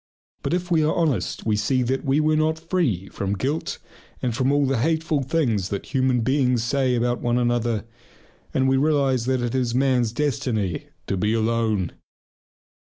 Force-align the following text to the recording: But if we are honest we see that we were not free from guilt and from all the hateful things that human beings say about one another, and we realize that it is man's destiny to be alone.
But 0.41 0.55
if 0.55 0.71
we 0.71 0.83
are 0.83 0.95
honest 0.95 1.45
we 1.45 1.55
see 1.55 1.83
that 1.83 2.03
we 2.03 2.19
were 2.19 2.35
not 2.35 2.57
free 2.57 3.07
from 3.09 3.37
guilt 3.37 3.77
and 4.19 4.35
from 4.35 4.51
all 4.51 4.65
the 4.65 4.79
hateful 4.79 5.21
things 5.21 5.69
that 5.69 5.93
human 5.93 6.21
beings 6.21 6.63
say 6.63 6.95
about 6.95 7.21
one 7.21 7.37
another, 7.37 7.85
and 8.51 8.67
we 8.67 8.77
realize 8.77 9.27
that 9.27 9.41
it 9.41 9.53
is 9.53 9.75
man's 9.75 10.11
destiny 10.11 10.87
to 11.05 11.17
be 11.17 11.33
alone. 11.35 11.91